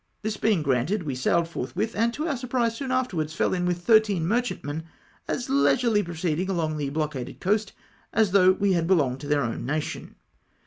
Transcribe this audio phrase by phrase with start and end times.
[0.23, 3.83] This being granted, we sailed forthwith, and to our surprise soon afterwards fell m with
[3.83, 4.85] thirteen merchantmen,
[5.27, 7.73] as leisurely proceeding along the blockaded coast
[8.11, 10.15] as though we had belonged to their own nation